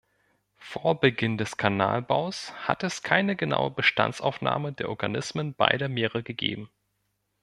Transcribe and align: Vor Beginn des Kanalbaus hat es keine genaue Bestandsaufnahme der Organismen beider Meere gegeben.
Vor 0.57 0.99
Beginn 0.99 1.37
des 1.37 1.57
Kanalbaus 1.57 2.53
hat 2.67 2.81
es 2.81 3.03
keine 3.03 3.35
genaue 3.35 3.69
Bestandsaufnahme 3.69 4.73
der 4.73 4.89
Organismen 4.89 5.53
beider 5.53 5.89
Meere 5.89 6.23
gegeben. 6.23 6.71